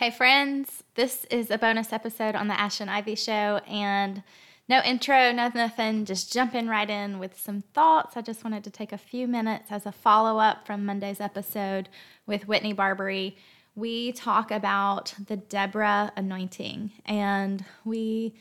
Hey, 0.00 0.10
friends, 0.10 0.82
this 0.94 1.26
is 1.26 1.50
a 1.50 1.58
bonus 1.58 1.92
episode 1.92 2.34
on 2.34 2.48
the 2.48 2.58
Ash 2.58 2.80
and 2.80 2.90
Ivy 2.90 3.16
Show, 3.16 3.60
and 3.68 4.22
no 4.66 4.80
intro, 4.80 5.30
no 5.30 5.50
nothing, 5.54 6.06
just 6.06 6.32
jumping 6.32 6.68
right 6.68 6.88
in 6.88 7.18
with 7.18 7.38
some 7.38 7.60
thoughts. 7.74 8.16
I 8.16 8.22
just 8.22 8.42
wanted 8.42 8.64
to 8.64 8.70
take 8.70 8.92
a 8.92 8.96
few 8.96 9.28
minutes 9.28 9.70
as 9.70 9.84
a 9.84 9.92
follow 9.92 10.38
up 10.38 10.66
from 10.66 10.86
Monday's 10.86 11.20
episode 11.20 11.90
with 12.26 12.48
Whitney 12.48 12.72
Barbary. 12.72 13.36
We 13.74 14.12
talk 14.12 14.50
about 14.50 15.12
the 15.26 15.36
Deborah 15.36 16.10
anointing, 16.16 16.92
and 17.04 17.62
we 17.84 18.36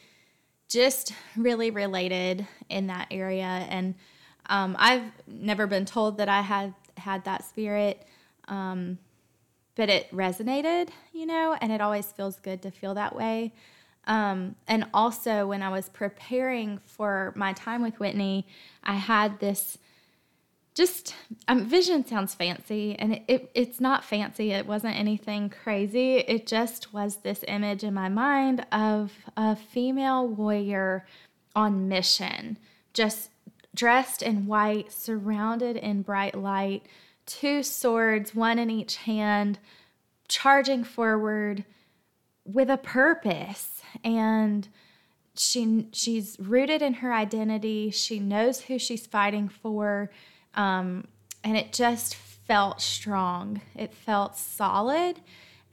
just 0.69 1.11
really 1.35 1.71
related 1.71 2.47
in 2.69 2.87
that 2.87 3.07
area. 3.11 3.67
And 3.69 3.95
um, 4.45 4.77
I've 4.79 5.11
never 5.27 5.67
been 5.67 5.83
told 5.83 6.19
that 6.19 6.29
I 6.29 6.39
had 6.39 6.73
had 6.95 7.25
that 7.25 7.43
spirit. 7.43 8.07
Um, 8.47 8.97
but 9.79 9.89
it 9.89 10.11
resonated, 10.11 10.89
you 11.13 11.25
know, 11.25 11.57
and 11.61 11.71
it 11.71 11.79
always 11.79 12.11
feels 12.11 12.37
good 12.41 12.61
to 12.61 12.69
feel 12.69 12.95
that 12.95 13.15
way. 13.15 13.53
Um, 14.07 14.55
and 14.67 14.85
also, 14.93 15.47
when 15.47 15.63
I 15.63 15.69
was 15.69 15.87
preparing 15.87 16.81
for 16.83 17.31
my 17.37 17.53
time 17.53 17.81
with 17.81 17.97
Whitney, 17.97 18.45
I 18.83 18.95
had 18.95 19.39
this 19.39 19.77
just 20.73 21.15
um, 21.47 21.65
vision 21.65 22.05
sounds 22.05 22.35
fancy, 22.35 22.97
and 22.99 23.13
it, 23.13 23.23
it, 23.29 23.51
it's 23.55 23.79
not 23.79 24.03
fancy. 24.03 24.51
It 24.51 24.67
wasn't 24.67 24.97
anything 24.97 25.49
crazy. 25.49 26.17
It 26.17 26.45
just 26.45 26.93
was 26.93 27.15
this 27.15 27.45
image 27.47 27.85
in 27.85 27.93
my 27.93 28.09
mind 28.09 28.65
of 28.73 29.13
a 29.37 29.55
female 29.55 30.27
warrior 30.27 31.05
on 31.55 31.87
mission, 31.87 32.57
just 32.93 33.29
dressed 33.73 34.23
in 34.23 34.45
white, 34.45 34.91
surrounded 34.91 35.77
in 35.77 36.01
bright 36.01 36.35
light 36.35 36.85
two 37.29 37.61
swords, 37.61 38.33
one 38.33 38.57
in 38.57 38.71
each 38.71 38.97
hand, 38.97 39.59
charging 40.29 40.85
forward 40.85 41.65
with 42.45 42.69
a 42.69 42.77
purpose. 42.77 43.81
And 44.03 44.69
she 45.39 45.87
she's 45.93 46.37
rooted 46.39 46.81
in 46.81 46.95
her 46.95 47.13
identity. 47.13 47.91
She 47.91 48.19
knows 48.19 48.61
who 48.61 48.77
she's 48.77 49.07
fighting 49.07 49.47
for, 49.47 50.11
um, 50.53 51.05
and 51.43 51.55
it 51.55 51.71
just 51.71 52.15
felt 52.15 52.81
strong. 52.81 53.61
It 53.75 53.93
felt 53.93 54.37
solid, 54.37 55.21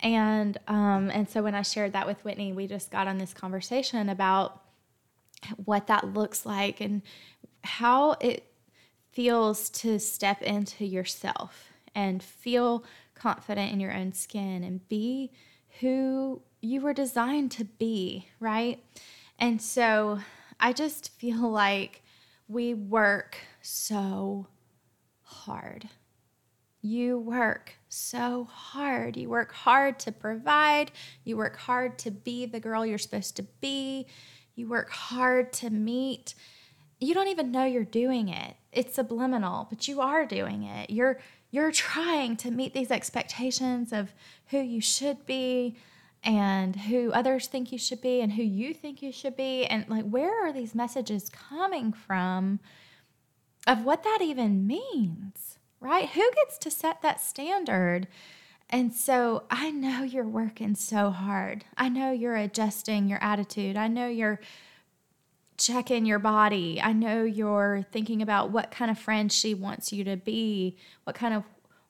and 0.00 0.56
um, 0.68 1.10
and 1.10 1.28
so 1.28 1.42
when 1.42 1.54
I 1.54 1.62
shared 1.62 1.92
that 1.94 2.06
with 2.06 2.24
Whitney, 2.24 2.52
we 2.52 2.68
just 2.68 2.91
got 2.91 3.08
on 3.08 3.18
this 3.18 3.34
conversation 3.34 4.08
about 4.08 4.62
what 5.64 5.88
that 5.88 6.14
looks 6.14 6.46
like 6.46 6.80
and 6.80 7.02
how 7.64 8.12
it 8.20 8.44
feels 9.10 9.68
to 9.70 9.98
step 9.98 10.42
into 10.42 10.84
yourself 10.84 11.72
and 11.94 12.22
feel 12.22 12.84
confident 13.17 13.72
in 13.72 13.81
your 13.81 13.92
own 13.92 14.12
skin 14.12 14.62
and 14.62 14.89
be 14.89 15.33
who 15.81 16.42
you 16.61 16.81
were 16.81 16.92
designed 16.92 17.50
to 17.53 17.64
be, 17.64 18.28
right? 18.41 18.83
And 19.39 19.61
so 19.61 20.20
I 20.61 20.72
just 20.72 21.12
feel 21.19 21.50
like 21.50 22.03
we 22.48 22.75
work 22.75 23.39
so 23.61 24.47
hard. 25.22 25.89
You 26.81 27.19
work 27.19 27.75
so 27.89 28.44
hard. 28.44 29.17
You 29.17 29.28
work 29.28 29.53
hard 29.53 29.98
to 30.00 30.12
provide. 30.12 30.92
You 31.25 31.37
work 31.37 31.56
hard 31.56 31.98
to 32.00 32.11
be 32.11 32.47
the 32.47 32.61
girl 32.61 32.87
you're 32.87 32.98
supposed 32.98 33.37
to 33.37 33.42
be. 33.61 34.06
You 34.55 34.69
work 34.69 34.91
hard 34.91 35.53
to 35.55 35.70
meet 35.70 36.34
you 36.98 37.12
don't 37.12 37.28
even 37.28 37.50
know 37.53 37.64
you're 37.64 37.84
doing 37.84 38.28
it. 38.28 38.56
It's 38.72 38.94
subliminal, 38.94 39.67
but 39.69 39.87
you 39.87 40.00
are 40.00 40.25
doing 40.25 40.62
it. 40.62 40.91
You're 40.91 41.20
you're 41.50 41.72
trying 41.72 42.36
to 42.36 42.50
meet 42.50 42.75
these 42.75 42.91
expectations 42.91 43.92
of 43.92 44.12
who 44.48 44.58
you 44.58 44.80
should 44.80 45.27
be 45.27 45.77
and 46.22 46.75
who 46.75 47.12
others 47.12 47.47
think 47.47 47.70
you 47.70 47.78
should 47.78 48.00
be 48.00 48.20
and 48.20 48.33
who 48.33 48.42
you 48.42 48.75
think 48.75 49.00
you 49.00 49.12
should 49.12 49.36
be 49.36 49.64
and 49.66 49.88
like 49.88 50.05
where 50.05 50.47
are 50.47 50.53
these 50.53 50.75
messages 50.75 51.30
coming 51.30 51.92
from 51.92 52.58
of 53.66 53.84
what 53.84 54.03
that 54.03 54.19
even 54.22 54.66
means, 54.66 55.59
right? 55.81 56.09
Who 56.10 56.31
gets 56.34 56.59
to 56.59 56.70
set 56.70 57.03
that 57.03 57.20
standard? 57.20 58.06
And 58.69 58.93
so 58.93 59.44
I 59.50 59.70
know 59.70 60.03
you're 60.03 60.25
working 60.25 60.75
so 60.75 61.10
hard. 61.10 61.65
I 61.76 61.88
know 61.88 62.10
you're 62.10 62.37
adjusting 62.37 63.09
your 63.09 63.22
attitude. 63.22 63.76
I 63.76 63.88
know 63.88 64.09
you're 64.09 64.41
check 65.59 65.91
in 65.91 66.06
your 66.06 66.19
body. 66.19 66.81
I 66.83 66.93
know 66.93 67.25
you're 67.25 67.87
thinking 67.93 68.22
about 68.22 68.50
what 68.50 68.71
kind 68.71 68.91
of 68.91 68.99
friend 68.99 69.33
she 69.33 69.55
wants 69.55 69.93
you 69.93 70.05
to 70.05 70.17
be, 70.17 70.77
what 71.05 71.17
kind 71.17 71.34
of 71.34 71.44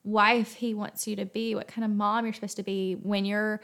wife 0.04 0.54
he 0.54 0.72
wants 0.72 1.06
you 1.06 1.16
to 1.16 1.25
be, 1.25 1.54
what 1.54 1.69
kind 1.69 1.84
of 1.84 1.91
mom 1.91 2.25
you're 2.25 2.34
supposed 2.34 2.56
to 2.56 2.62
be 2.62 2.94
when 2.94 3.25
you're 3.25 3.60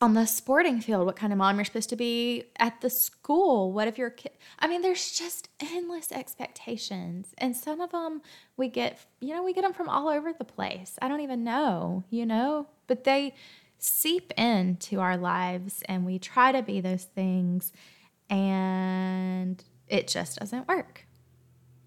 on 0.00 0.12
the 0.12 0.26
sporting 0.26 0.80
field, 0.80 1.06
what 1.06 1.16
kind 1.16 1.32
of 1.32 1.38
mom 1.38 1.56
you're 1.56 1.64
supposed 1.64 1.88
to 1.88 1.96
be 1.96 2.44
at 2.58 2.80
the 2.82 2.90
school. 2.90 3.72
What 3.72 3.88
if 3.88 3.96
your 3.96 4.10
kid? 4.10 4.32
I 4.58 4.68
mean, 4.68 4.82
there's 4.82 5.12
just 5.12 5.48
endless 5.58 6.12
expectations. 6.12 7.32
And 7.38 7.56
some 7.56 7.80
of 7.80 7.92
them 7.92 8.20
we 8.56 8.68
get, 8.68 8.98
you 9.20 9.34
know, 9.34 9.42
we 9.42 9.54
get 9.54 9.62
them 9.62 9.72
from 9.72 9.88
all 9.88 10.08
over 10.08 10.32
the 10.32 10.44
place. 10.44 10.98
I 11.00 11.08
don't 11.08 11.20
even 11.20 11.44
know, 11.44 12.04
you 12.10 12.26
know, 12.26 12.66
but 12.86 13.04
they 13.04 13.34
seep 13.78 14.32
into 14.36 15.00
our 15.00 15.16
lives 15.16 15.82
and 15.86 16.04
we 16.04 16.18
try 16.18 16.52
to 16.52 16.62
be 16.62 16.80
those 16.80 17.04
things 17.04 17.72
and 18.28 19.62
it 19.88 20.08
just 20.08 20.38
doesn't 20.38 20.68
work, 20.68 21.06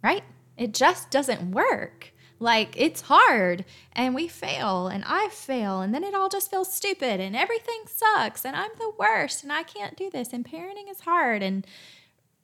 right? 0.03 0.23
It 0.57 0.73
just 0.73 1.09
doesn't 1.09 1.51
work. 1.51 2.13
Like 2.39 2.79
it's 2.79 3.01
hard 3.01 3.65
and 3.91 4.15
we 4.15 4.29
fail 4.29 4.87
and 4.87 5.03
I 5.05 5.27
fail 5.29 5.81
and 5.81 5.93
then 5.93 6.05
it 6.05 6.15
all 6.15 6.29
just 6.29 6.49
feels 6.49 6.73
stupid 6.73 7.19
and 7.19 7.35
everything 7.35 7.83
sucks 7.85 8.45
and 8.45 8.55
I'm 8.55 8.71
the 8.77 8.93
worst 8.97 9.43
and 9.43 9.51
I 9.51 9.63
can't 9.63 9.97
do 9.97 10.09
this 10.09 10.31
and 10.31 10.45
parenting 10.45 10.89
is 10.89 11.01
hard 11.01 11.43
and 11.43 11.67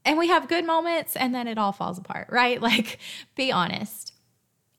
and 0.04 0.18
we 0.18 0.28
have 0.28 0.50
good 0.50 0.66
moments 0.66 1.16
and 1.16 1.34
then 1.34 1.48
it 1.48 1.58
all 1.58 1.72
falls 1.72 1.98
apart, 1.98 2.28
right? 2.30 2.62
Like 2.66 3.00
be 3.36 3.54
honest. 3.54 4.12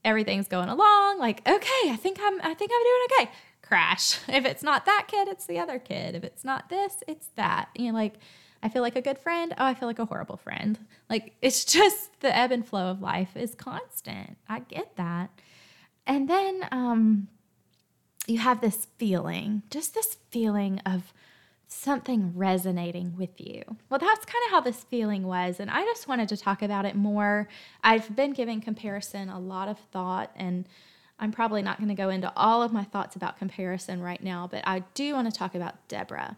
Everything's 0.05 0.49
going 0.49 0.69
along 0.69 1.19
like 1.19 1.41
okay, 1.49 1.91
I 1.91 1.97
think 1.97 2.19
I'm 2.21 2.39
I 2.43 2.53
think 2.53 2.71
I'm 2.75 2.83
doing 2.83 3.29
okay. 3.29 3.37
Crash. 3.63 4.19
If 4.29 4.45
it's 4.45 4.63
not 4.63 4.85
that 4.85 5.07
kid, 5.09 5.29
it's 5.29 5.47
the 5.47 5.59
other 5.59 5.79
kid. 5.79 6.15
If 6.15 6.25
it's 6.25 6.45
not 6.45 6.69
this, 6.69 7.03
it's 7.09 7.29
that. 7.37 7.71
You 7.75 7.91
know 7.91 7.99
like 7.99 8.17
I 8.63 8.69
feel 8.69 8.83
like 8.83 8.97
a 8.97 9.03
good 9.03 9.19
friend. 9.19 9.53
Oh, 9.59 9.65
I 9.65 9.75
feel 9.75 9.89
like 9.89 9.99
a 9.99 10.05
horrible 10.05 10.37
friend. 10.37 10.79
Like 11.09 11.35
it's 11.43 11.65
just 11.79 12.21
the 12.21 12.37
ebb 12.37 12.53
and 12.53 12.67
flow 12.67 12.91
of 12.91 13.01
life 13.01 13.37
is 13.37 13.55
constant. 13.55 14.37
I 14.49 14.61
get 14.61 14.97
that. 14.97 15.31
And 16.07 16.29
then 16.29 16.69
um, 16.71 17.29
you 18.27 18.39
have 18.39 18.61
this 18.61 18.87
feeling, 18.99 19.63
just 19.71 19.95
this 19.95 20.17
feeling 20.31 20.81
of 20.87 21.13
something 21.69 22.33
resonating 22.37 23.17
with 23.17 23.41
you. 23.41 23.63
Well, 23.91 23.99
that's 23.99 24.25
kind 24.25 24.45
of 24.47 24.51
how 24.53 24.61
this 24.61 24.85
feeling 24.85 25.27
was. 25.27 25.59
And 25.59 25.71
I 25.71 25.83
just 25.83 26.07
wanted 26.07 26.29
to 26.29 26.37
talk 26.37 26.63
about 26.63 26.85
it 26.85 26.95
more. 26.95 27.49
I've 27.83 28.15
been 28.15 28.33
giving 28.33 28.61
comparison 28.61 29.29
a 29.29 29.41
lot 29.41 29.69
of 29.69 29.79
thought, 29.93 30.31
and 30.37 30.69
I'm 31.19 31.33
probably 31.33 31.63
not 31.63 31.79
going 31.79 31.89
to 31.89 31.95
go 31.95 32.09
into 32.09 32.33
all 32.37 32.63
of 32.63 32.73
my 32.73 32.85
thoughts 32.85 33.17
about 33.17 33.39
comparison 33.39 34.01
right 34.01 34.23
now, 34.23 34.49
but 34.51 34.67
I 34.67 34.85
do 34.95 35.15
want 35.15 35.33
to 35.33 35.37
talk 35.37 35.55
about 35.55 35.89
Deborah. 35.89 36.37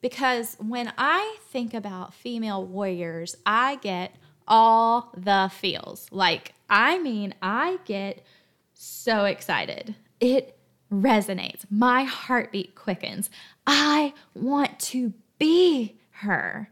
Because 0.00 0.56
when 0.58 0.92
I 0.96 1.36
think 1.48 1.74
about 1.74 2.14
female 2.14 2.64
warriors, 2.64 3.36
I 3.44 3.76
get 3.76 4.14
all 4.48 5.12
the 5.16 5.50
feels. 5.52 6.08
Like, 6.10 6.54
I 6.68 6.98
mean, 6.98 7.34
I 7.42 7.78
get 7.84 8.22
so 8.74 9.24
excited. 9.24 9.94
It 10.20 10.56
resonates. 10.90 11.64
My 11.70 12.04
heartbeat 12.04 12.74
quickens. 12.74 13.30
I 13.66 14.14
want 14.34 14.78
to 14.80 15.12
be 15.38 15.98
her, 16.10 16.70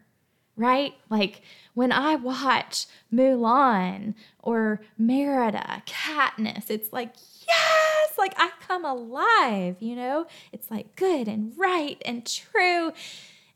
right? 0.58 0.94
Like 1.08 1.40
when 1.74 1.92
I 1.92 2.16
watch 2.16 2.86
Mulan 3.12 4.14
or 4.40 4.80
Merida, 4.98 5.82
Katniss, 5.86 6.68
it's 6.68 6.92
like, 6.92 7.14
yes, 7.48 8.18
like 8.18 8.34
I 8.36 8.50
come 8.66 8.84
alive, 8.84 9.76
you 9.80 9.96
know? 9.96 10.26
It's 10.52 10.70
like 10.70 10.96
good 10.96 11.28
and 11.28 11.52
right 11.56 12.02
and 12.04 12.26
true. 12.26 12.92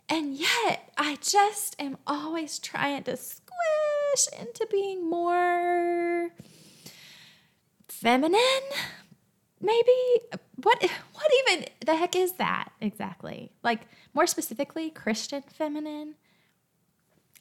And 0.08 0.34
yet, 0.34 0.92
I 0.96 1.18
just 1.20 1.74
am 1.80 1.96
always 2.06 2.58
trying 2.58 3.02
to 3.04 3.16
squish 3.16 4.28
into 4.38 4.66
being 4.70 5.08
more 5.08 6.30
feminine. 7.88 8.38
Maybe 9.60 9.92
what 10.56 10.82
what 11.12 11.30
even 11.48 11.66
the 11.86 11.96
heck 11.96 12.16
is 12.16 12.32
that 12.34 12.72
exactly? 12.80 13.52
Like 13.62 13.82
more 14.12 14.26
specifically 14.26 14.90
Christian 14.90 15.42
feminine? 15.42 16.16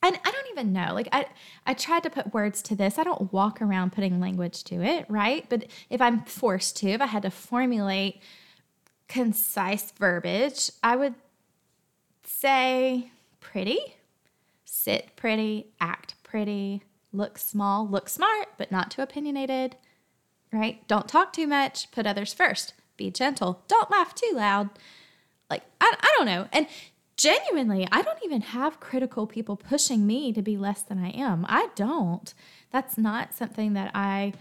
And 0.04 0.20
I 0.26 0.32
don't 0.32 0.48
even 0.52 0.74
know. 0.74 0.94
Like 0.94 1.10
I 1.12 1.26
I 1.66 1.74
tried 1.74 2.04
to 2.04 2.10
put 2.10 2.34
words 2.34 2.62
to 2.64 2.76
this. 2.76 2.98
I 2.98 3.04
don't 3.04 3.32
walk 3.32 3.62
around 3.62 3.92
putting 3.92 4.20
language 4.20 4.64
to 4.66 4.82
it, 4.82 5.06
right? 5.10 5.46
But 5.48 5.66
if 5.90 6.02
I'm 6.02 6.24
forced 6.24 6.78
to, 6.78 6.90
if 6.90 7.02
I 7.02 7.06
had 7.06 7.24
to 7.24 7.32
formulate 7.32 8.22
concise 9.08 9.92
verbiage, 9.92 10.72
I 10.82 10.96
would 10.96 11.16
say 12.24 13.12
pretty, 13.40 13.80
sit 14.66 15.16
pretty, 15.16 15.68
act 15.80 16.16
pretty, 16.24 16.84
look 17.12 17.38
small, 17.38 17.88
look 17.88 18.10
smart, 18.10 18.48
but 18.58 18.72
not 18.72 18.90
too 18.90 19.02
opinionated, 19.02 19.76
right? 20.52 20.88
Don't 20.88 21.08
talk 21.08 21.34
too 21.34 21.46
much, 21.46 21.92
put 21.92 22.08
others 22.08 22.34
first, 22.34 22.74
be 22.98 23.12
gentle, 23.12 23.64
don't 23.68 23.92
laugh 23.92 24.16
too 24.16 24.32
loud. 24.34 24.70
like 25.50 25.64
I, 25.82 25.94
I 26.00 26.14
don't 26.18 26.26
know. 26.26 26.48
And 26.54 26.68
genuinely, 27.22 27.88
I 27.92 28.02
don't 28.02 28.18
even 28.26 28.42
have 28.42 28.80
critical 28.80 29.28
people 29.28 29.56
pushing 29.56 30.08
me 30.08 30.34
to 30.34 30.42
be 30.42 30.58
less 30.58 30.82
than 30.82 30.98
I 30.98 31.12
am. 31.12 31.46
I 31.48 31.70
don't. 31.76 32.34
That's 32.72 32.98
not 32.98 33.36
something 33.36 33.74
that 33.74 33.92
I 33.94 34.34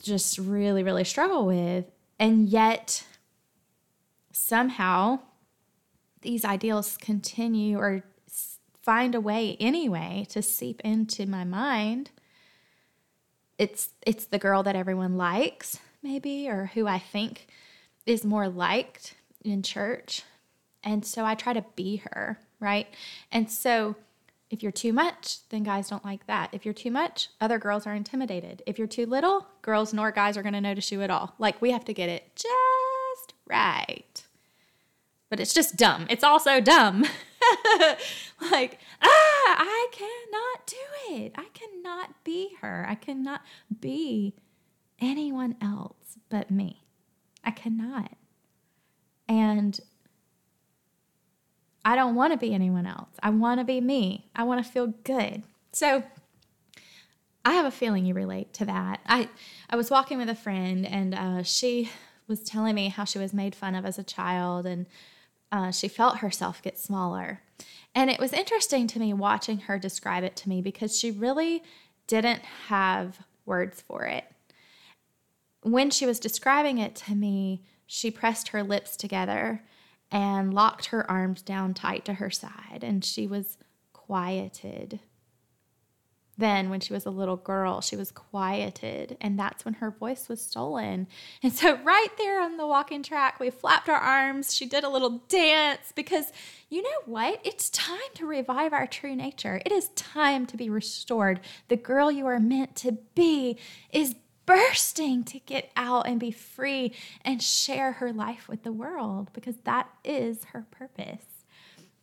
just 0.00 0.38
really, 0.38 0.84
really 0.84 1.02
struggle 1.02 1.46
with. 1.46 1.86
And 2.20 2.48
yet, 2.48 3.04
somehow, 4.30 5.18
these 6.22 6.44
ideals 6.44 6.96
continue 6.96 7.78
or 7.78 8.04
find 8.80 9.16
a 9.16 9.20
way 9.20 9.56
anyway 9.58 10.26
to 10.30 10.42
seep 10.42 10.80
into 10.82 11.26
my 11.26 11.42
mind. 11.42 12.10
It's 13.58 13.88
it's 14.06 14.26
the 14.26 14.38
girl 14.38 14.62
that 14.62 14.76
everyone 14.76 15.16
likes, 15.16 15.80
maybe, 16.00 16.48
or 16.48 16.70
who 16.74 16.86
I 16.86 17.00
think 17.00 17.48
is 18.06 18.24
more 18.24 18.48
liked 18.48 19.16
in 19.44 19.62
church. 19.64 20.22
And 20.82 21.04
so 21.04 21.24
I 21.24 21.34
try 21.34 21.52
to 21.52 21.64
be 21.76 21.96
her, 21.96 22.38
right? 22.58 22.86
And 23.30 23.50
so 23.50 23.96
if 24.50 24.62
you're 24.62 24.72
too 24.72 24.92
much, 24.92 25.48
then 25.50 25.62
guys 25.62 25.88
don't 25.88 26.04
like 26.04 26.26
that. 26.26 26.50
If 26.52 26.64
you're 26.64 26.74
too 26.74 26.90
much, 26.90 27.28
other 27.40 27.58
girls 27.58 27.86
are 27.86 27.94
intimidated. 27.94 28.62
If 28.66 28.78
you're 28.78 28.88
too 28.88 29.06
little, 29.06 29.46
girls 29.62 29.94
nor 29.94 30.10
guys 30.10 30.36
are 30.36 30.42
going 30.42 30.54
to 30.54 30.60
notice 30.60 30.90
you 30.90 31.02
at 31.02 31.10
all. 31.10 31.34
Like 31.38 31.62
we 31.62 31.70
have 31.70 31.84
to 31.84 31.94
get 31.94 32.08
it 32.08 32.34
just 32.34 33.34
right. 33.48 34.24
But 35.28 35.38
it's 35.38 35.54
just 35.54 35.76
dumb. 35.76 36.06
It's 36.10 36.24
also 36.24 36.60
dumb. 36.60 37.04
like, 38.50 38.80
ah, 39.00 39.56
I 39.56 39.86
cannot 39.92 40.66
do 40.66 41.14
it. 41.14 41.32
I 41.36 41.46
cannot 41.54 42.24
be 42.24 42.56
her. 42.60 42.84
I 42.88 42.96
cannot 42.96 43.42
be 43.80 44.34
anyone 45.00 45.54
else 45.62 46.18
but 46.28 46.50
me. 46.50 46.82
I 47.44 47.52
cannot. 47.52 48.12
And 49.28 49.78
I 51.90 51.96
don't 51.96 52.14
want 52.14 52.32
to 52.32 52.36
be 52.36 52.54
anyone 52.54 52.86
else. 52.86 53.08
I 53.20 53.30
want 53.30 53.58
to 53.58 53.64
be 53.64 53.80
me. 53.80 54.30
I 54.36 54.44
want 54.44 54.64
to 54.64 54.70
feel 54.70 54.94
good. 55.02 55.42
So 55.72 56.04
I 57.44 57.54
have 57.54 57.66
a 57.66 57.72
feeling 57.72 58.06
you 58.06 58.14
relate 58.14 58.52
to 58.54 58.64
that. 58.66 59.00
I 59.06 59.28
I 59.68 59.74
was 59.74 59.90
walking 59.90 60.16
with 60.16 60.28
a 60.28 60.36
friend 60.36 60.86
and 60.86 61.16
uh, 61.16 61.42
she 61.42 61.90
was 62.28 62.44
telling 62.44 62.76
me 62.76 62.90
how 62.90 63.02
she 63.02 63.18
was 63.18 63.34
made 63.34 63.56
fun 63.56 63.74
of 63.74 63.84
as 63.84 63.98
a 63.98 64.04
child 64.04 64.66
and 64.66 64.86
uh, 65.50 65.72
she 65.72 65.88
felt 65.88 66.18
herself 66.18 66.62
get 66.62 66.78
smaller. 66.78 67.40
And 67.92 68.08
it 68.08 68.20
was 68.20 68.32
interesting 68.32 68.86
to 68.86 69.00
me 69.00 69.12
watching 69.12 69.58
her 69.62 69.76
describe 69.76 70.22
it 70.22 70.36
to 70.36 70.48
me 70.48 70.62
because 70.62 70.96
she 70.96 71.10
really 71.10 71.60
didn't 72.06 72.44
have 72.68 73.18
words 73.44 73.80
for 73.80 74.04
it. 74.04 74.26
When 75.64 75.90
she 75.90 76.06
was 76.06 76.20
describing 76.20 76.78
it 76.78 76.94
to 76.94 77.16
me, 77.16 77.64
she 77.84 78.12
pressed 78.12 78.50
her 78.50 78.62
lips 78.62 78.96
together 78.96 79.64
and 80.10 80.52
locked 80.52 80.86
her 80.86 81.08
arms 81.10 81.42
down 81.42 81.74
tight 81.74 82.04
to 82.06 82.14
her 82.14 82.30
side, 82.30 82.82
and 82.82 83.04
she 83.04 83.26
was 83.26 83.56
quieted. 83.92 85.00
Then, 86.40 86.70
when 86.70 86.80
she 86.80 86.94
was 86.94 87.04
a 87.04 87.10
little 87.10 87.36
girl, 87.36 87.82
she 87.82 87.96
was 87.96 88.10
quieted, 88.10 89.18
and 89.20 89.38
that's 89.38 89.64
when 89.66 89.74
her 89.74 89.90
voice 89.90 90.26
was 90.26 90.40
stolen. 90.40 91.06
And 91.42 91.52
so, 91.52 91.76
right 91.84 92.08
there 92.16 92.40
on 92.40 92.56
the 92.56 92.66
walking 92.66 93.02
track, 93.02 93.38
we 93.38 93.50
flapped 93.50 93.90
our 93.90 93.98
arms. 93.98 94.54
She 94.54 94.64
did 94.64 94.82
a 94.82 94.88
little 94.88 95.22
dance 95.28 95.92
because 95.94 96.32
you 96.70 96.82
know 96.82 96.88
what? 97.04 97.40
It's 97.44 97.68
time 97.68 97.98
to 98.14 98.26
revive 98.26 98.72
our 98.72 98.86
true 98.86 99.14
nature. 99.14 99.60
It 99.66 99.70
is 99.70 99.88
time 99.90 100.46
to 100.46 100.56
be 100.56 100.70
restored. 100.70 101.40
The 101.68 101.76
girl 101.76 102.10
you 102.10 102.26
are 102.26 102.40
meant 102.40 102.74
to 102.76 102.92
be 103.14 103.58
is 103.92 104.14
bursting 104.50 105.22
to 105.22 105.38
get 105.38 105.70
out 105.76 106.08
and 106.08 106.18
be 106.18 106.32
free 106.32 106.92
and 107.24 107.40
share 107.40 107.92
her 107.92 108.12
life 108.12 108.48
with 108.48 108.64
the 108.64 108.72
world 108.72 109.30
because 109.32 109.58
that 109.58 109.88
is 110.02 110.42
her 110.46 110.66
purpose. 110.72 111.44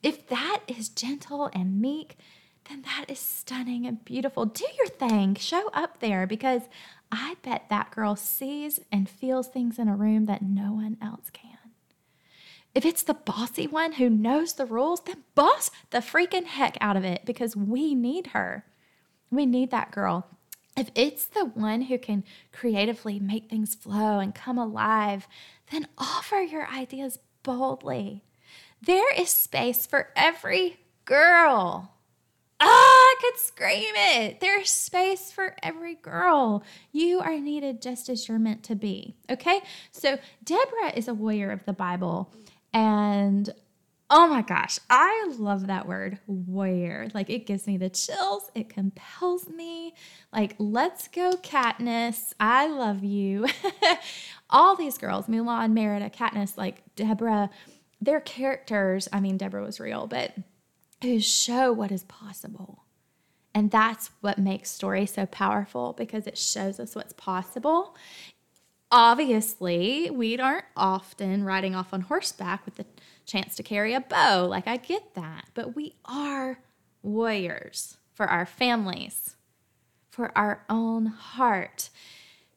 If 0.01 0.27
that 0.29 0.61
is 0.65 0.87
gentle 0.87 1.49
and 1.51 1.81
meek, 1.81 2.17
then 2.69 2.83
that 2.83 3.03
is 3.09 3.19
stunning 3.19 3.85
and 3.85 4.05
beautiful. 4.05 4.45
Do 4.45 4.63
your 4.77 4.87
thing, 4.87 5.35
show 5.35 5.69
up 5.73 5.99
there 5.99 6.25
because 6.25 6.61
I 7.11 7.35
bet 7.41 7.65
that 7.67 7.91
girl 7.91 8.15
sees 8.15 8.79
and 8.93 9.09
feels 9.09 9.49
things 9.49 9.77
in 9.77 9.89
a 9.89 9.97
room 9.97 10.25
that 10.27 10.41
no 10.41 10.71
one 10.71 10.95
else 11.01 11.29
can. 11.33 11.57
If 12.73 12.85
it's 12.85 13.03
the 13.03 13.13
bossy 13.13 13.67
one 13.67 13.93
who 13.93 14.09
knows 14.09 14.53
the 14.53 14.65
rules, 14.65 15.01
then 15.01 15.25
boss 15.35 15.69
the 15.89 15.97
freaking 15.97 16.45
heck 16.45 16.77
out 16.79 16.95
of 16.95 17.03
it 17.03 17.25
because 17.25 17.57
we 17.57 17.93
need 17.93 18.27
her. 18.27 18.63
We 19.29 19.45
need 19.45 19.69
that 19.71 19.91
girl 19.91 20.36
if 20.77 20.91
it's 20.93 21.25
the 21.25 21.45
one 21.45 21.81
who 21.81 21.97
can 21.97 22.23
creatively 22.53 23.19
make 23.19 23.49
things 23.49 23.75
flow 23.75 24.19
and 24.19 24.33
come 24.33 24.57
alive, 24.57 25.27
then 25.71 25.87
offer 25.97 26.37
your 26.37 26.67
ideas 26.67 27.19
boldly. 27.43 28.23
There 28.81 29.13
is 29.19 29.29
space 29.29 29.87
for 29.87 30.09
every 30.15 30.77
girl. 31.05 31.93
Ah, 32.59 32.65
I 32.65 33.15
could 33.21 33.39
scream 33.39 33.93
it. 33.95 34.39
There's 34.39 34.69
space 34.69 35.31
for 35.31 35.55
every 35.61 35.95
girl. 35.95 36.63
You 36.91 37.19
are 37.19 37.39
needed 37.39 37.81
just 37.81 38.09
as 38.09 38.27
you're 38.27 38.39
meant 38.39 38.63
to 38.63 38.75
be. 38.75 39.15
Okay? 39.29 39.61
So, 39.91 40.17
Deborah 40.43 40.93
is 40.95 41.07
a 41.07 41.13
warrior 41.13 41.51
of 41.51 41.65
the 41.65 41.73
Bible, 41.73 42.31
and 42.73 43.51
Oh 44.09 44.25
my 44.27 44.41
gosh, 44.41 44.79
I 44.89 45.33
love 45.37 45.67
that 45.67 45.85
word, 45.85 46.17
warrior. 46.27 47.09
Like 47.13 47.29
it 47.29 47.45
gives 47.45 47.67
me 47.67 47.75
the 47.75 47.89
chills, 47.89 48.49
it 48.55 48.69
compels 48.69 49.49
me. 49.49 49.95
Like, 50.31 50.55
let's 50.59 51.09
go, 51.09 51.33
Katniss. 51.33 52.31
I 52.39 52.67
love 52.67 53.03
you. 53.03 53.47
All 54.49 54.77
these 54.77 54.97
girls, 54.97 55.27
Mulan, 55.27 55.73
Merida, 55.73 56.09
Katniss, 56.09 56.57
like 56.57 56.83
Deborah, 56.95 57.49
their 57.99 58.21
characters, 58.21 59.09
I 59.11 59.19
mean, 59.19 59.35
Deborah 59.37 59.63
was 59.63 59.79
real, 59.79 60.07
but 60.07 60.33
who 61.01 61.19
show 61.19 61.73
what 61.73 61.91
is 61.91 62.03
possible. 62.03 62.83
And 63.53 63.71
that's 63.71 64.11
what 64.21 64.37
makes 64.37 64.69
story 64.69 65.05
so 65.05 65.25
powerful 65.25 65.93
because 65.93 66.27
it 66.27 66.37
shows 66.37 66.79
us 66.79 66.95
what's 66.95 67.13
possible. 67.13 67.95
Obviously, 68.89 70.09
we 70.11 70.37
aren't 70.37 70.65
often 70.77 71.43
riding 71.43 71.75
off 71.75 71.93
on 71.93 72.01
horseback 72.01 72.63
with 72.65 72.75
the 72.75 72.85
chance 73.27 73.55
to 73.57 73.63
carry 73.63 73.93
a 73.93 74.01
bow. 74.01 74.47
Like, 74.47 74.67
I 74.67 74.77
get 74.77 75.13
that. 75.13 75.49
But 75.53 75.75
we 75.75 75.93
are 76.05 76.59
warriors 77.03 77.97
for 78.13 78.25
our 78.25 78.47
families, 78.47 79.35
for 80.09 80.35
our 80.35 80.63
own 80.69 81.05
heart. 81.05 81.91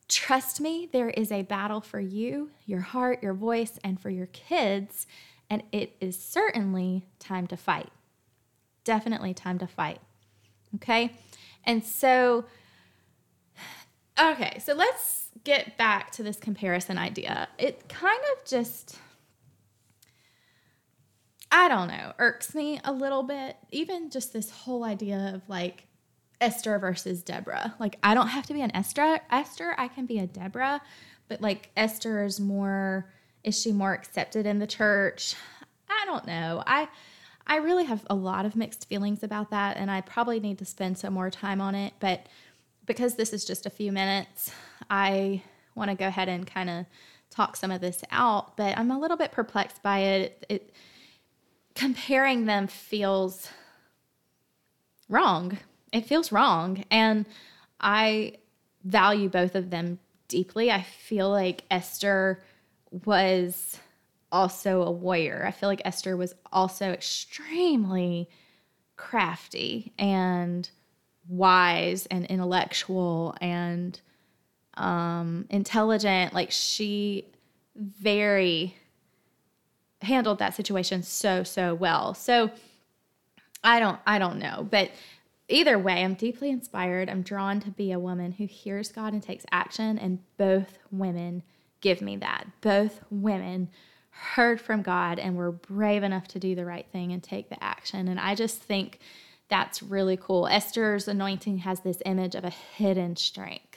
Trust 0.08 0.60
me, 0.60 0.88
there 0.90 1.10
is 1.10 1.30
a 1.30 1.42
battle 1.42 1.80
for 1.80 2.00
you, 2.00 2.50
your 2.64 2.80
heart, 2.80 3.22
your 3.22 3.34
voice, 3.34 3.78
and 3.84 4.00
for 4.00 4.08
your 4.08 4.26
kids. 4.26 5.06
And 5.50 5.62
it 5.72 5.96
is 6.00 6.18
certainly 6.18 7.04
time 7.18 7.46
to 7.48 7.56
fight. 7.56 7.90
Definitely 8.84 9.34
time 9.34 9.58
to 9.58 9.66
fight. 9.66 10.00
Okay? 10.76 11.12
And 11.64 11.84
so, 11.84 12.44
okay, 14.18 14.58
so 14.64 14.72
let's 14.72 15.28
get 15.44 15.76
back 15.76 16.12
to 16.12 16.22
this 16.22 16.36
comparison 16.38 16.96
idea. 16.96 17.48
It 17.58 17.88
kind 17.88 18.20
of 18.32 18.44
just 18.44 18.98
I 21.52 21.68
don't 21.68 21.88
know, 21.88 22.12
irks 22.18 22.54
me 22.54 22.80
a 22.84 22.92
little 22.92 23.22
bit. 23.22 23.56
Even 23.70 24.10
just 24.10 24.32
this 24.32 24.50
whole 24.50 24.84
idea 24.84 25.32
of 25.34 25.48
like 25.48 25.86
Esther 26.40 26.78
versus 26.78 27.22
Deborah. 27.22 27.74
Like 27.78 27.98
I 28.02 28.14
don't 28.14 28.28
have 28.28 28.46
to 28.46 28.54
be 28.54 28.62
an 28.62 28.74
Esther. 28.74 29.20
Esther, 29.30 29.74
I 29.76 29.88
can 29.88 30.06
be 30.06 30.18
a 30.18 30.26
Deborah, 30.26 30.80
but 31.28 31.40
like 31.40 31.70
Esther 31.76 32.24
is 32.24 32.40
more 32.40 33.10
is 33.42 33.58
she 33.58 33.72
more 33.72 33.94
accepted 33.94 34.46
in 34.46 34.58
the 34.58 34.66
church? 34.66 35.34
I 35.88 36.04
don't 36.06 36.26
know. 36.26 36.62
I 36.66 36.88
I 37.46 37.56
really 37.56 37.84
have 37.84 38.06
a 38.08 38.14
lot 38.14 38.46
of 38.46 38.54
mixed 38.54 38.88
feelings 38.88 39.22
about 39.22 39.50
that 39.50 39.76
and 39.76 39.90
I 39.90 40.02
probably 40.02 40.38
need 40.38 40.58
to 40.58 40.64
spend 40.64 40.98
some 40.98 41.14
more 41.14 41.30
time 41.30 41.60
on 41.60 41.74
it, 41.74 41.94
but 41.98 42.26
because 42.86 43.16
this 43.16 43.32
is 43.32 43.44
just 43.44 43.66
a 43.66 43.70
few 43.70 43.92
minutes, 43.92 44.52
I 44.88 45.42
want 45.74 45.90
to 45.90 45.96
go 45.96 46.06
ahead 46.06 46.28
and 46.28 46.46
kind 46.46 46.70
of 46.70 46.86
talk 47.30 47.56
some 47.56 47.70
of 47.70 47.80
this 47.80 48.02
out, 48.10 48.56
but 48.56 48.76
I'm 48.76 48.90
a 48.90 48.98
little 48.98 49.16
bit 49.16 49.32
perplexed 49.32 49.82
by 49.82 50.00
it. 50.00 50.46
It 50.48 50.72
comparing 51.74 52.46
them 52.46 52.66
feels 52.66 53.50
wrong. 55.08 55.58
It 55.92 56.06
feels 56.06 56.32
wrong. 56.32 56.84
And 56.90 57.26
I 57.80 58.34
value 58.84 59.28
both 59.28 59.54
of 59.54 59.70
them 59.70 59.98
deeply. 60.28 60.70
I 60.70 60.82
feel 60.82 61.30
like 61.30 61.64
Esther 61.70 62.42
was 63.04 63.78
also 64.32 64.82
a 64.82 64.90
warrior. 64.90 65.44
I 65.46 65.50
feel 65.50 65.68
like 65.68 65.82
Esther 65.84 66.16
was 66.16 66.34
also 66.52 66.90
extremely 66.90 68.28
crafty 68.96 69.92
and 69.98 70.68
wise 71.28 72.06
and 72.06 72.26
intellectual 72.26 73.34
and 73.40 74.00
um, 74.74 75.46
intelligent. 75.50 76.32
Like 76.32 76.50
she 76.50 77.26
very 77.74 78.76
handled 80.02 80.38
that 80.38 80.54
situation 80.54 81.02
so 81.02 81.42
so 81.42 81.74
well. 81.74 82.14
So 82.14 82.50
I 83.62 83.80
don't 83.80 83.98
I 84.06 84.18
don't 84.18 84.38
know, 84.38 84.66
but 84.70 84.90
either 85.48 85.78
way, 85.78 86.04
I'm 86.04 86.14
deeply 86.14 86.50
inspired. 86.50 87.10
I'm 87.10 87.22
drawn 87.22 87.60
to 87.60 87.70
be 87.70 87.92
a 87.92 87.98
woman 87.98 88.32
who 88.32 88.46
hears 88.46 88.90
God 88.90 89.12
and 89.12 89.22
takes 89.22 89.44
action 89.50 89.98
and 89.98 90.20
both 90.36 90.78
women 90.90 91.42
give 91.80 92.00
me 92.00 92.16
that. 92.16 92.46
Both 92.60 93.00
women 93.10 93.68
heard 94.10 94.60
from 94.60 94.82
God 94.82 95.18
and 95.18 95.36
were 95.36 95.52
brave 95.52 96.02
enough 96.02 96.28
to 96.28 96.38
do 96.38 96.54
the 96.54 96.64
right 96.64 96.86
thing 96.92 97.12
and 97.12 97.22
take 97.22 97.48
the 97.48 97.62
action. 97.62 98.08
And 98.08 98.20
I 98.20 98.34
just 98.34 98.62
think 98.62 98.98
that's 99.48 99.82
really 99.82 100.16
cool. 100.16 100.46
Esther's 100.46 101.08
anointing 101.08 101.58
has 101.58 101.80
this 101.80 102.02
image 102.06 102.34
of 102.34 102.44
a 102.44 102.50
hidden 102.50 103.16
strength, 103.16 103.69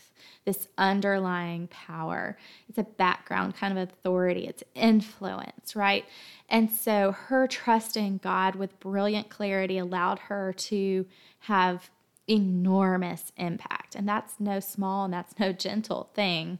this 0.45 0.67
underlying 0.77 1.67
power. 1.67 2.38
It's 2.67 2.77
a 2.77 2.83
background 2.83 3.55
kind 3.55 3.77
of 3.77 3.89
authority, 3.89 4.47
it's 4.47 4.63
influence, 4.75 5.75
right? 5.75 6.05
And 6.50 6.69
so 6.69 7.12
her 7.12 7.47
trusting 7.47 8.19
God 8.23 8.55
with 8.55 8.79
brilliant 8.79 9.29
clarity 9.29 9.77
allowed 9.77 10.19
her 10.19 10.53
to 10.53 11.05
have 11.39 11.89
enormous 12.27 13.31
impact. 13.38 13.95
And 13.95 14.07
that's 14.07 14.39
no 14.39 14.59
small 14.59 15.05
and 15.05 15.13
that's 15.13 15.39
no 15.39 15.51
gentle 15.51 16.09
thing. 16.13 16.59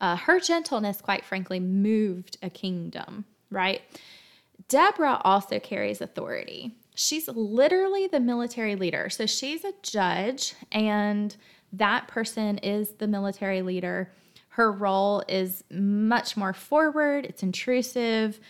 Uh, 0.00 0.16
her 0.16 0.40
gentleness, 0.40 1.00
quite 1.00 1.24
frankly, 1.24 1.60
moved 1.60 2.38
a 2.42 2.50
kingdom, 2.50 3.24
right? 3.50 3.82
Deborah 4.68 5.20
also 5.24 5.58
carries 5.58 6.00
authority. 6.00 6.76
She's 6.94 7.28
literally 7.28 8.06
the 8.06 8.20
military 8.20 8.76
leader. 8.76 9.10
So 9.10 9.26
she's 9.26 9.64
a 9.64 9.72
judge, 9.82 10.54
and 10.70 11.36
that 11.72 12.08
person 12.08 12.58
is 12.58 12.90
the 12.92 13.06
military 13.06 13.62
leader. 13.62 14.10
Her 14.50 14.72
role 14.72 15.22
is 15.28 15.64
much 15.70 16.36
more 16.36 16.52
forward, 16.52 17.24
it's 17.24 17.42
intrusive, 17.42 18.40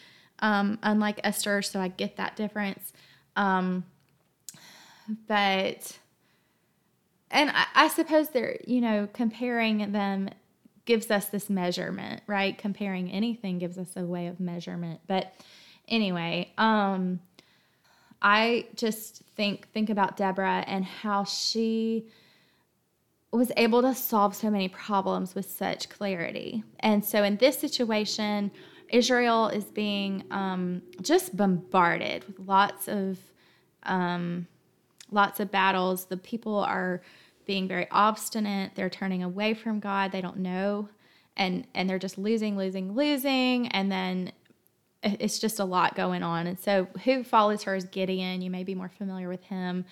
um, 0.40 0.78
unlike 0.82 1.20
Esther. 1.22 1.62
So 1.62 1.80
I 1.80 1.88
get 1.88 2.16
that 2.16 2.36
difference. 2.36 2.92
Um, 3.36 3.84
but, 5.28 5.98
and 7.30 7.50
I, 7.50 7.66
I 7.74 7.88
suppose 7.88 8.30
they're, 8.30 8.58
you 8.66 8.80
know, 8.80 9.08
comparing 9.12 9.92
them 9.92 10.30
gives 10.86 11.10
us 11.10 11.26
this 11.26 11.50
measurement, 11.50 12.22
right? 12.26 12.56
Comparing 12.56 13.10
anything 13.10 13.58
gives 13.58 13.78
us 13.78 13.90
a 13.96 14.04
way 14.04 14.26
of 14.26 14.40
measurement. 14.40 15.00
But 15.06 15.32
anyway, 15.86 16.50
um 16.58 17.20
I 18.22 18.66
just 18.74 19.22
think 19.36 19.68
think 19.68 19.90
about 19.90 20.16
Deborah 20.16 20.64
and 20.66 20.84
how 20.84 21.24
she 21.24 22.06
was 23.32 23.52
able 23.56 23.82
to 23.82 23.94
solve 23.94 24.34
so 24.34 24.50
many 24.50 24.68
problems 24.68 25.34
with 25.34 25.49
such 25.49 25.88
clarity. 25.88 26.64
And 26.80 27.04
so 27.04 27.22
in 27.22 27.37
this 27.37 27.58
situation, 27.58 28.50
Israel 28.88 29.49
is 29.49 29.64
being 29.64 30.25
um, 30.30 30.82
just 31.00 31.37
bombarded 31.37 32.25
with 32.26 32.40
lots 32.46 32.88
of 32.88 33.18
um, 33.84 34.46
lots 35.10 35.40
of 35.40 35.50
battles. 35.50 36.06
The 36.06 36.16
people 36.16 36.56
are 36.56 37.02
being 37.46 37.66
very 37.68 37.87
obstinate. 37.90 38.72
They're 38.75 38.90
turning 38.90 39.22
away 39.22 39.54
from 39.54 39.80
God. 39.80 40.12
They 40.12 40.20
don't 40.20 40.38
know. 40.38 40.88
And 41.37 41.66
and 41.75 41.88
they're 41.88 41.99
just 41.99 42.18
losing, 42.18 42.56
losing, 42.56 42.94
losing. 42.94 43.68
And 43.68 43.90
then 43.90 44.32
it's 45.02 45.38
just 45.38 45.60
a 45.60 45.64
lot 45.64 45.94
going 45.94 46.22
on. 46.22 46.46
And 46.46 46.58
so 46.58 46.87
who 47.04 47.25
follows 47.25 47.62
her 47.62 47.75
is 47.75 47.84
Gideon. 47.84 48.42
You 48.42 48.50
may 48.50 48.64
be 48.64 48.75
more 48.75 48.90
familiar 48.90 49.28
with 49.28 49.42
him. 49.44 49.84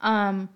Um, 0.00 0.48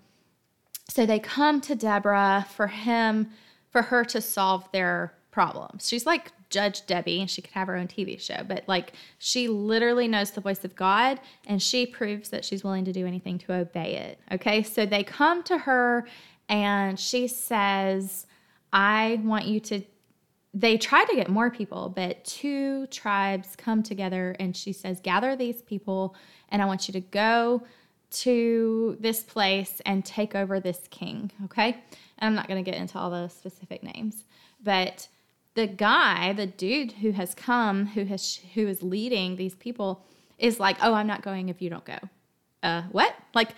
so 0.89 1.05
they 1.05 1.19
come 1.19 1.61
to 1.61 1.75
Deborah 1.75 2.45
for 2.49 2.67
him, 2.67 3.29
for 3.71 3.83
her 3.83 4.03
to 4.05 4.19
solve 4.19 4.69
their 4.71 5.13
problems. 5.31 5.87
She's 5.87 6.05
like 6.05 6.31
Judge 6.49 6.85
Debbie, 6.87 7.21
and 7.21 7.29
she 7.29 7.41
could 7.41 7.51
have 7.51 7.67
her 7.67 7.77
own 7.77 7.87
TV 7.87 8.19
show, 8.19 8.43
but 8.47 8.63
like 8.67 8.93
she 9.19 9.47
literally 9.47 10.07
knows 10.07 10.31
the 10.31 10.41
voice 10.41 10.65
of 10.65 10.75
God 10.75 11.19
and 11.45 11.61
she 11.61 11.85
proves 11.85 12.29
that 12.29 12.43
she's 12.43 12.63
willing 12.63 12.85
to 12.85 12.91
do 12.91 13.05
anything 13.05 13.37
to 13.39 13.53
obey 13.53 13.95
it. 13.95 14.19
Okay, 14.31 14.63
so 14.63 14.85
they 14.85 15.03
come 15.03 15.43
to 15.43 15.59
her 15.59 16.07
and 16.49 16.99
she 16.99 17.27
says, 17.27 18.25
I 18.73 19.21
want 19.23 19.45
you 19.45 19.59
to. 19.61 19.81
They 20.51 20.79
try 20.79 21.05
to 21.05 21.15
get 21.15 21.29
more 21.29 21.51
people, 21.51 21.93
but 21.95 22.25
two 22.25 22.87
tribes 22.87 23.55
come 23.55 23.83
together, 23.83 24.35
and 24.39 24.57
she 24.57 24.73
says, 24.73 24.99
Gather 24.99 25.35
these 25.35 25.61
people, 25.61 26.15
and 26.49 26.59
I 26.59 26.65
want 26.65 26.87
you 26.87 26.93
to 26.93 27.01
go 27.01 27.61
to 28.11 28.97
this 28.99 29.21
place 29.21 29.81
and 29.85 30.03
take 30.03 30.35
over 30.35 30.59
this 30.59 30.81
king. 30.89 31.31
Okay. 31.45 31.77
And 32.17 32.27
I'm 32.27 32.35
not 32.35 32.47
going 32.47 32.63
to 32.63 32.69
get 32.69 32.79
into 32.79 32.97
all 32.97 33.09
the 33.09 33.27
specific 33.27 33.83
names, 33.83 34.23
but 34.61 35.07
the 35.55 35.67
guy, 35.67 36.33
the 36.33 36.45
dude 36.45 36.93
who 36.93 37.11
has 37.11 37.35
come, 37.35 37.87
who 37.87 38.05
has 38.05 38.39
who 38.53 38.67
is 38.67 38.81
leading 38.81 39.35
these 39.35 39.55
people, 39.55 40.05
is 40.37 40.59
like, 40.59 40.77
"Oh, 40.81 40.93
I'm 40.93 41.07
not 41.07 41.21
going 41.21 41.49
if 41.49 41.61
you 41.61 41.69
don't 41.69 41.85
go." 41.85 41.97
Uh, 42.63 42.83
what? 42.91 43.13
Like, 43.33 43.49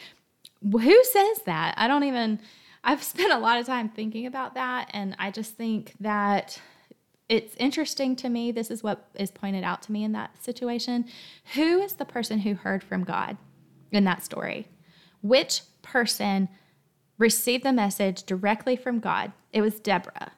who 0.61 1.03
says 1.03 1.41
that? 1.45 1.75
I 1.77 1.87
don't 1.87 2.03
even. 2.03 2.39
I've 2.83 3.03
spent 3.13 3.31
a 3.31 3.37
lot 3.37 3.59
of 3.59 3.65
time 3.65 3.89
thinking 3.89 4.25
about 4.25 4.55
that, 4.55 4.89
and 4.93 5.15
I 5.19 5.31
just 5.31 5.55
think 5.55 5.93
that 5.99 6.59
it's 7.29 7.55
interesting 7.57 8.15
to 8.17 8.29
me. 8.29 8.51
This 8.51 8.71
is 8.71 8.83
what 8.83 9.09
is 9.15 9.31
pointed 9.31 9.63
out 9.63 9.81
to 9.83 9.91
me 9.91 10.03
in 10.03 10.11
that 10.13 10.43
situation. 10.43 11.05
Who 11.53 11.81
is 11.81 11.93
the 11.93 12.05
person 12.05 12.39
who 12.39 12.55
heard 12.55 12.83
from 12.83 13.03
God 13.03 13.37
in 13.91 14.03
that 14.05 14.23
story? 14.23 14.67
Which 15.21 15.61
person 15.81 16.49
received 17.17 17.63
the 17.63 17.73
message 17.73 18.23
directly 18.23 18.75
from 18.75 18.99
God? 18.99 19.31
It 19.53 19.61
was 19.61 19.79
Deborah. 19.79 20.31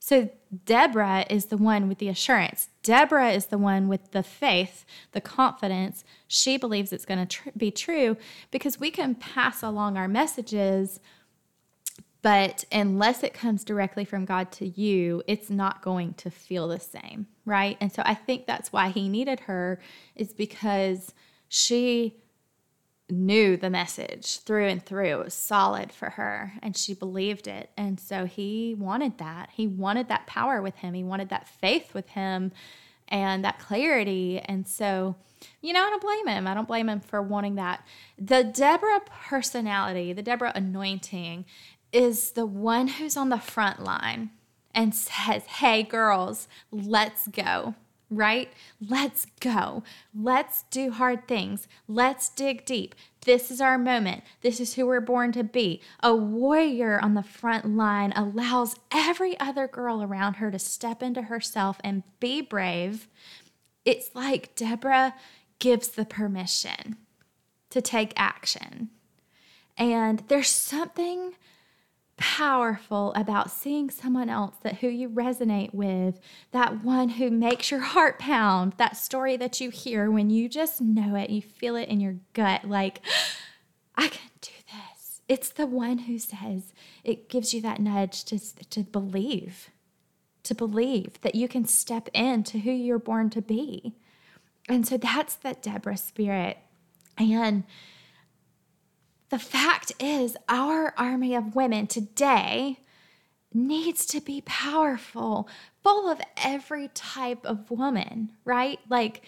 So 0.00 0.30
Deborah 0.64 1.26
is 1.28 1.46
the 1.46 1.56
one 1.56 1.88
with 1.88 1.98
the 1.98 2.08
assurance. 2.08 2.68
Deborah 2.82 3.30
is 3.30 3.46
the 3.46 3.58
one 3.58 3.88
with 3.88 4.12
the 4.12 4.22
faith, 4.22 4.86
the 5.12 5.20
confidence. 5.20 6.04
She 6.26 6.56
believes 6.56 6.92
it's 6.92 7.04
going 7.04 7.26
to 7.26 7.26
tr- 7.26 7.50
be 7.56 7.70
true 7.70 8.16
because 8.50 8.80
we 8.80 8.90
can 8.90 9.14
pass 9.14 9.62
along 9.62 9.96
our 9.98 10.08
messages 10.08 11.00
but 12.20 12.64
unless 12.72 13.22
it 13.22 13.32
comes 13.32 13.64
directly 13.64 14.04
from 14.04 14.24
God 14.24 14.50
to 14.52 14.66
you, 14.66 15.22
it's 15.26 15.50
not 15.50 15.82
going 15.82 16.14
to 16.14 16.30
feel 16.30 16.68
the 16.68 16.80
same, 16.80 17.28
right? 17.44 17.76
And 17.80 17.92
so 17.92 18.02
I 18.04 18.14
think 18.14 18.46
that's 18.46 18.72
why 18.72 18.88
he 18.88 19.08
needed 19.08 19.40
her, 19.40 19.80
is 20.16 20.32
because 20.32 21.14
she 21.48 22.16
knew 23.10 23.56
the 23.56 23.70
message 23.70 24.40
through 24.40 24.66
and 24.66 24.84
through. 24.84 25.20
It 25.20 25.24
was 25.24 25.34
solid 25.34 25.92
for 25.92 26.10
her 26.10 26.52
and 26.62 26.76
she 26.76 26.94
believed 26.94 27.46
it. 27.46 27.70
And 27.76 27.98
so 27.98 28.26
he 28.26 28.74
wanted 28.78 29.18
that. 29.18 29.50
He 29.52 29.66
wanted 29.66 30.08
that 30.08 30.26
power 30.26 30.60
with 30.60 30.76
him, 30.76 30.94
he 30.94 31.04
wanted 31.04 31.28
that 31.30 31.48
faith 31.48 31.94
with 31.94 32.08
him 32.10 32.52
and 33.08 33.44
that 33.44 33.58
clarity. 33.58 34.38
And 34.38 34.68
so, 34.68 35.16
you 35.62 35.72
know, 35.72 35.82
I 35.82 35.90
don't 35.90 36.02
blame 36.02 36.26
him. 36.26 36.46
I 36.46 36.54
don't 36.54 36.68
blame 36.68 36.88
him 36.88 37.00
for 37.00 37.22
wanting 37.22 37.54
that. 37.54 37.86
The 38.18 38.44
Deborah 38.44 39.00
personality, 39.10 40.12
the 40.12 40.22
Deborah 40.22 40.52
anointing 40.54 41.46
is 41.92 42.32
the 42.32 42.46
one 42.46 42.88
who's 42.88 43.16
on 43.16 43.30
the 43.30 43.38
front 43.38 43.82
line 43.82 44.30
and 44.74 44.94
says, 44.94 45.44
Hey, 45.44 45.82
girls, 45.82 46.48
let's 46.70 47.26
go, 47.28 47.74
right? 48.10 48.52
Let's 48.80 49.26
go. 49.40 49.82
Let's 50.14 50.64
do 50.70 50.90
hard 50.90 51.28
things. 51.28 51.68
Let's 51.86 52.28
dig 52.28 52.64
deep. 52.64 52.94
This 53.24 53.50
is 53.50 53.60
our 53.60 53.78
moment. 53.78 54.24
This 54.40 54.60
is 54.60 54.74
who 54.74 54.86
we're 54.86 55.00
born 55.00 55.32
to 55.32 55.44
be. 55.44 55.82
A 56.02 56.14
warrior 56.14 56.98
on 57.00 57.14
the 57.14 57.22
front 57.22 57.76
line 57.76 58.12
allows 58.16 58.76
every 58.92 59.38
other 59.38 59.66
girl 59.66 60.02
around 60.02 60.34
her 60.34 60.50
to 60.50 60.58
step 60.58 61.02
into 61.02 61.22
herself 61.22 61.78
and 61.84 62.02
be 62.20 62.40
brave. 62.40 63.08
It's 63.84 64.14
like 64.14 64.54
Deborah 64.54 65.14
gives 65.58 65.88
the 65.88 66.04
permission 66.04 66.96
to 67.70 67.82
take 67.82 68.12
action. 68.16 68.90
And 69.76 70.22
there's 70.28 70.48
something 70.48 71.34
powerful 72.18 73.12
about 73.14 73.50
seeing 73.50 73.88
someone 73.88 74.28
else 74.28 74.56
that 74.62 74.78
who 74.78 74.88
you 74.88 75.08
resonate 75.08 75.72
with, 75.72 76.20
that 76.52 76.84
one 76.84 77.08
who 77.10 77.30
makes 77.30 77.70
your 77.70 77.80
heart 77.80 78.18
pound, 78.18 78.74
that 78.76 78.96
story 78.96 79.36
that 79.36 79.60
you 79.60 79.70
hear 79.70 80.10
when 80.10 80.28
you 80.28 80.48
just 80.48 80.80
know 80.80 81.14
it, 81.14 81.30
you 81.30 81.40
feel 81.40 81.76
it 81.76 81.88
in 81.88 82.00
your 82.00 82.16
gut 82.34 82.64
like 82.64 83.00
I 83.96 84.08
can 84.08 84.30
do 84.40 84.50
this. 84.66 85.20
It's 85.28 85.50
the 85.50 85.66
one 85.66 85.98
who 85.98 86.18
says 86.18 86.74
it 87.04 87.28
gives 87.28 87.54
you 87.54 87.62
that 87.62 87.80
nudge 87.80 88.24
to 88.24 88.38
to 88.38 88.80
believe. 88.82 89.70
To 90.44 90.54
believe 90.54 91.20
that 91.22 91.34
you 91.34 91.48
can 91.48 91.66
step 91.66 92.08
into 92.14 92.58
who 92.58 92.70
you're 92.70 92.98
born 92.98 93.28
to 93.30 93.42
be. 93.42 93.94
And 94.68 94.86
so 94.86 94.96
that's 94.96 95.34
that 95.36 95.62
Deborah 95.62 95.96
spirit. 95.96 96.58
And 97.18 97.64
the 99.30 99.38
fact 99.38 99.92
is, 100.00 100.36
our 100.48 100.94
army 100.96 101.34
of 101.34 101.54
women 101.54 101.86
today 101.86 102.78
needs 103.52 104.06
to 104.06 104.20
be 104.20 104.42
powerful, 104.42 105.48
full 105.82 106.08
of 106.08 106.20
every 106.36 106.88
type 106.88 107.44
of 107.44 107.70
woman, 107.70 108.32
right? 108.44 108.78
Like 108.88 109.22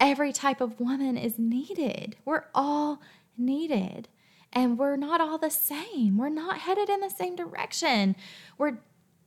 every 0.00 0.32
type 0.32 0.60
of 0.60 0.80
woman 0.80 1.16
is 1.16 1.38
needed. 1.38 2.16
We're 2.24 2.44
all 2.54 3.00
needed. 3.36 4.08
And 4.52 4.78
we're 4.78 4.96
not 4.96 5.20
all 5.20 5.38
the 5.38 5.50
same. 5.50 6.16
We're 6.16 6.30
not 6.30 6.58
headed 6.60 6.88
in 6.88 7.00
the 7.00 7.10
same 7.10 7.36
direction. 7.36 8.16
We're 8.56 8.78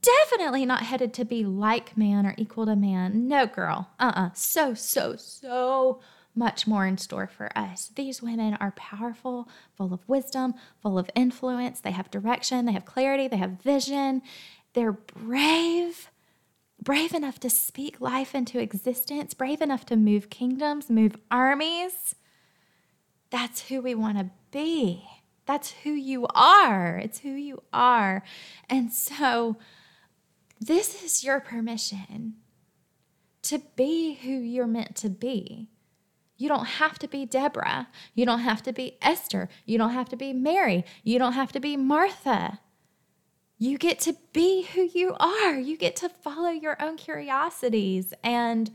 definitely 0.01 0.65
not 0.65 0.83
headed 0.83 1.13
to 1.13 1.25
be 1.25 1.45
like 1.45 1.95
man 1.95 2.25
or 2.25 2.33
equal 2.37 2.65
to 2.65 2.75
man. 2.75 3.27
No, 3.27 3.45
girl. 3.45 3.89
Uh 3.99 4.11
uh-uh. 4.15 4.25
uh. 4.27 4.29
So, 4.33 4.73
so, 4.73 5.15
so 5.15 5.99
much 6.35 6.65
more 6.65 6.85
in 6.85 6.97
store 6.97 7.27
for 7.27 7.55
us. 7.57 7.91
These 7.95 8.21
women 8.21 8.55
are 8.59 8.71
powerful, 8.71 9.49
full 9.75 9.93
of 9.93 10.07
wisdom, 10.07 10.53
full 10.81 10.97
of 10.97 11.09
influence. 11.15 11.81
They 11.81 11.91
have 11.91 12.11
direction, 12.11 12.65
they 12.65 12.71
have 12.71 12.85
clarity, 12.85 13.27
they 13.27 13.37
have 13.37 13.61
vision. 13.61 14.21
They're 14.73 14.93
brave. 14.93 16.09
brave 16.81 17.13
enough 17.13 17.39
to 17.41 17.49
speak 17.49 18.01
life 18.01 18.33
into 18.33 18.59
existence, 18.59 19.33
brave 19.33 19.61
enough 19.61 19.85
to 19.87 19.95
move 19.95 20.29
kingdoms, 20.29 20.89
move 20.89 21.15
armies. 21.29 22.15
That's 23.29 23.67
who 23.67 23.81
we 23.81 23.93
want 23.93 24.17
to 24.17 24.31
be. 24.51 25.03
That's 25.45 25.71
who 25.83 25.91
you 25.91 26.27
are. 26.33 26.97
It's 26.97 27.19
who 27.19 27.31
you 27.31 27.61
are. 27.73 28.23
And 28.69 28.91
so, 28.91 29.57
this 30.59 31.03
is 31.03 31.23
your 31.23 31.39
permission 31.39 32.35
to 33.43 33.61
be 33.75 34.15
who 34.15 34.31
you're 34.31 34.67
meant 34.67 34.95
to 34.97 35.09
be. 35.09 35.69
You 36.41 36.49
don't 36.49 36.65
have 36.65 36.97
to 36.97 37.07
be 37.07 37.27
Deborah. 37.27 37.87
You 38.15 38.25
don't 38.25 38.39
have 38.39 38.63
to 38.63 38.73
be 38.73 38.97
Esther. 38.99 39.47
You 39.63 39.77
don't 39.77 39.91
have 39.91 40.09
to 40.09 40.15
be 40.15 40.33
Mary. 40.33 40.83
You 41.03 41.19
don't 41.19 41.33
have 41.33 41.51
to 41.51 41.59
be 41.59 41.77
Martha. 41.77 42.59
You 43.59 43.77
get 43.77 43.99
to 43.99 44.15
be 44.33 44.63
who 44.63 44.89
you 44.91 45.15
are. 45.19 45.53
You 45.53 45.77
get 45.77 45.95
to 45.97 46.09
follow 46.09 46.49
your 46.49 46.81
own 46.81 46.97
curiosities 46.97 48.11
and 48.23 48.71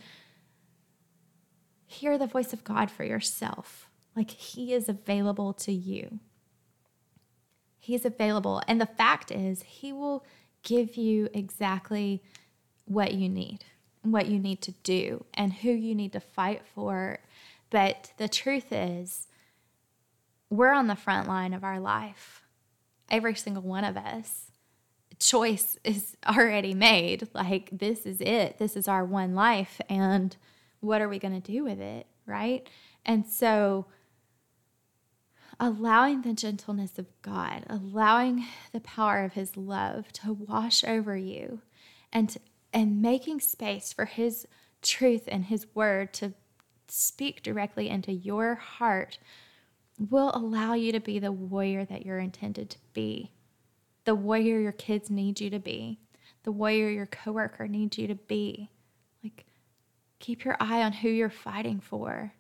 hear 1.86 2.16
the 2.16 2.28
voice 2.28 2.52
of 2.52 2.62
God 2.62 2.88
for 2.88 3.02
yourself. 3.02 3.88
Like 4.14 4.30
He 4.30 4.72
is 4.72 4.88
available 4.88 5.52
to 5.54 5.72
you. 5.72 6.20
He's 7.80 8.04
available. 8.04 8.62
And 8.68 8.80
the 8.80 8.86
fact 8.86 9.32
is, 9.32 9.62
He 9.62 9.92
will 9.92 10.24
give 10.62 10.96
you 10.96 11.28
exactly 11.34 12.22
what 12.84 13.14
you 13.14 13.28
need, 13.28 13.64
what 14.02 14.26
you 14.26 14.38
need 14.38 14.62
to 14.62 14.72
do, 14.84 15.24
and 15.34 15.52
who 15.52 15.72
you 15.72 15.96
need 15.96 16.12
to 16.12 16.20
fight 16.20 16.62
for. 16.76 17.18
But 17.70 18.12
the 18.16 18.28
truth 18.28 18.72
is, 18.72 19.28
we're 20.50 20.72
on 20.72 20.86
the 20.86 20.96
front 20.96 21.28
line 21.28 21.52
of 21.52 21.64
our 21.64 21.80
life, 21.80 22.42
every 23.10 23.34
single 23.34 23.62
one 23.62 23.84
of 23.84 23.96
us 23.96 24.46
choice 25.18 25.78
is 25.84 26.16
already 26.26 26.74
made. 26.74 27.28
Like, 27.34 27.70
this 27.72 28.06
is 28.06 28.20
it. 28.20 28.58
This 28.58 28.76
is 28.76 28.88
our 28.88 29.04
one 29.04 29.34
life. 29.34 29.80
And 29.88 30.36
what 30.80 31.00
are 31.00 31.08
we 31.08 31.18
going 31.18 31.40
to 31.40 31.52
do 31.52 31.64
with 31.64 31.80
it? 31.80 32.06
Right. 32.26 32.68
And 33.04 33.26
so, 33.26 33.86
allowing 35.58 36.22
the 36.22 36.32
gentleness 36.32 36.98
of 36.98 37.06
God, 37.22 37.64
allowing 37.68 38.44
the 38.72 38.80
power 38.80 39.24
of 39.24 39.34
His 39.34 39.56
love 39.56 40.12
to 40.14 40.32
wash 40.32 40.84
over 40.84 41.16
you, 41.16 41.60
and, 42.12 42.36
and 42.72 43.00
making 43.00 43.40
space 43.40 43.92
for 43.92 44.06
His 44.06 44.46
truth 44.82 45.24
and 45.28 45.44
His 45.46 45.66
word 45.74 46.12
to 46.14 46.34
speak 46.88 47.42
directly 47.42 47.88
into 47.88 48.12
your 48.12 48.54
heart 48.54 49.18
will 49.98 50.30
allow 50.34 50.74
you 50.74 50.92
to 50.92 51.00
be 51.00 51.18
the 51.18 51.32
warrior 51.32 51.84
that 51.84 52.04
you're 52.04 52.18
intended 52.18 52.70
to 52.70 52.78
be 52.92 53.32
the 54.06 54.14
warrior 54.14 54.60
your 54.60 54.72
kids 54.72 55.10
need 55.10 55.40
you 55.40 55.50
to 55.50 55.58
be, 55.58 55.98
the 56.44 56.52
warrior 56.52 56.88
your 56.88 57.06
coworker 57.06 57.68
needs 57.68 57.98
you 57.98 58.06
to 58.06 58.14
be. 58.14 58.70
Like, 59.22 59.44
keep 60.20 60.44
your 60.44 60.56
eye 60.58 60.82
on 60.82 60.92
who 60.92 61.08
you're 61.08 61.28
fighting 61.28 61.80
for. 61.80 62.32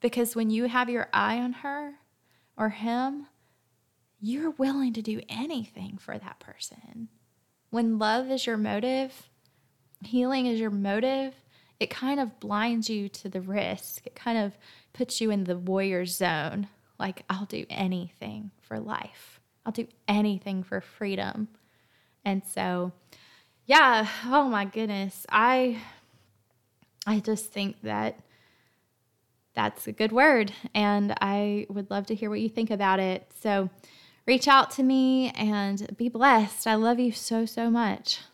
Because 0.00 0.34
when 0.34 0.50
you 0.50 0.64
have 0.64 0.90
your 0.90 1.08
eye 1.12 1.38
on 1.38 1.52
her 1.52 1.94
or 2.56 2.70
him, 2.70 3.28
you're 4.20 4.50
willing 4.50 4.92
to 4.94 5.02
do 5.02 5.20
anything 5.28 5.96
for 5.96 6.18
that 6.18 6.40
person. 6.40 7.08
When 7.70 7.98
love 7.98 8.28
is 8.30 8.46
your 8.46 8.56
motive, 8.56 9.30
healing 10.04 10.46
is 10.46 10.58
your 10.58 10.70
motive, 10.70 11.34
it 11.80 11.88
kind 11.88 12.20
of 12.20 12.38
blinds 12.38 12.90
you 12.90 13.08
to 13.08 13.28
the 13.28 13.40
risk. 13.40 14.06
It 14.06 14.14
kind 14.14 14.38
of 14.38 14.56
puts 14.92 15.20
you 15.20 15.30
in 15.30 15.44
the 15.44 15.56
warrior 15.56 16.04
zone. 16.04 16.68
Like, 16.98 17.24
I'll 17.30 17.46
do 17.46 17.64
anything 17.70 18.50
for 18.60 18.78
life. 18.78 19.40
I'll 19.64 19.72
do 19.72 19.88
anything 20.06 20.62
for 20.62 20.82
freedom. 20.82 21.48
And 22.24 22.42
so, 22.44 22.92
yeah, 23.64 24.06
oh 24.26 24.44
my 24.48 24.66
goodness. 24.66 25.26
I 25.30 25.78
I 27.06 27.20
just 27.20 27.46
think 27.52 27.80
that 27.82 28.20
that's 29.54 29.86
a 29.86 29.92
good 29.92 30.12
word 30.12 30.52
and 30.74 31.14
I 31.20 31.66
would 31.70 31.90
love 31.90 32.06
to 32.06 32.14
hear 32.14 32.30
what 32.30 32.40
you 32.40 32.48
think 32.48 32.70
about 32.70 33.00
it. 33.00 33.26
So, 33.40 33.70
reach 34.26 34.46
out 34.46 34.70
to 34.72 34.82
me 34.82 35.30
and 35.30 35.96
be 35.96 36.08
blessed. 36.08 36.66
I 36.66 36.74
love 36.74 37.00
you 37.00 37.12
so 37.12 37.46
so 37.46 37.70
much. 37.70 38.20